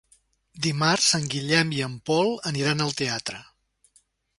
Dimarts 0.65 1.11
en 1.19 1.29
Guillem 1.35 1.75
i 1.77 1.85
en 1.91 1.95
Pol 2.11 2.35
aniran 2.53 2.87
al 2.87 2.99
teatre. 3.05 3.45